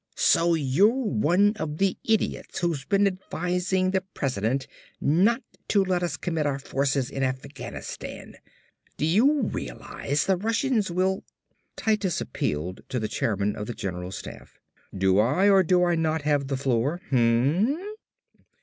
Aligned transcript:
"So 0.15 0.55
you're 0.55 0.87
one 0.89 1.53
of 1.57 1.77
the 1.77 1.95
idiots 2.03 2.57
who's 2.57 2.85
been 2.85 3.05
advising 3.05 3.91
the 3.91 4.01
President 4.01 4.65
not 4.99 5.43
to 5.67 5.85
let 5.85 6.01
us 6.01 6.17
commit 6.17 6.47
our 6.47 6.57
forces 6.57 7.11
in 7.11 7.21
Afghanistan. 7.21 8.37
Do 8.97 9.05
you 9.05 9.43
realize 9.43 10.25
the 10.25 10.37
Russians 10.37 10.89
will" 10.89 11.23
Titus 11.77 12.19
appealed 12.19 12.81
to 12.89 12.99
the 12.99 13.07
Chairman 13.07 13.55
of 13.55 13.67
the 13.67 13.75
General 13.75 14.11
Staff. 14.11 14.57
"Do 14.91 15.19
I 15.19 15.47
or 15.47 15.61
do 15.61 15.83
I 15.83 15.93
not 15.93 16.23
have 16.23 16.47
the 16.47 16.57
floor? 16.57 16.99
Hm 17.11 17.17
m 17.19 17.67
m?" 17.79 17.95